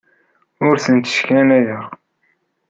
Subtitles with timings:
[0.67, 1.85] Ur tent-sseknayeɣ.